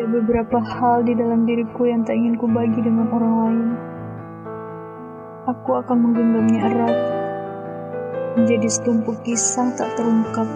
[0.00, 3.68] Ada beberapa hal di dalam diriku yang tak ingin kubagi dengan orang lain.
[5.44, 6.96] Aku akan menggenggamnya erat,
[8.32, 10.48] menjadi setumpuk kisah tak terungkap.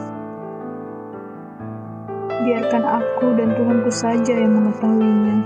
[2.25, 5.37] Biarkan aku dan Tuhanku saja yang mengetahuinya.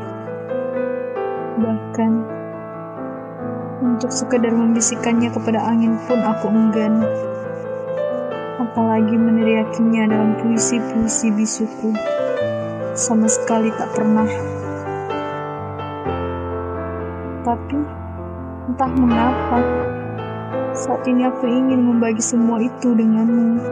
[1.59, 2.13] Bahkan,
[3.83, 7.03] untuk sekedar membisikkannya kepada angin pun aku enggan.
[8.63, 11.91] Apalagi meneriakinya dalam puisi-puisi bisuku
[12.99, 14.27] sama sekali tak pernah.
[17.47, 17.79] Tapi
[18.67, 19.63] entah mengapa
[20.75, 23.63] saat ini aku ingin membagi semua itu denganmu.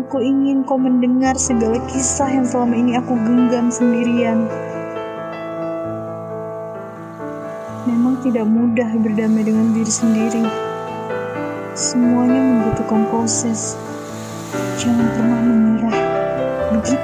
[0.00, 4.48] Aku ingin kau mendengar segala kisah yang selama ini aku genggam sendirian.
[7.84, 10.44] Memang tidak mudah berdamai dengan diri sendiri.
[11.76, 13.76] Semuanya membutuhkan proses.
[14.80, 15.61] Jangan pernah menyerah.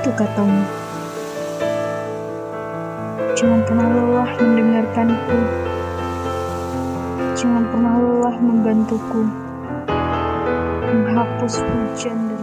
[0.08, 0.64] Begitu katamu.
[3.36, 5.38] Jangan pernah lelah mendengarkanku.
[7.36, 9.28] Jangan pernah lelah membantuku.
[10.88, 12.37] Menghapus hujan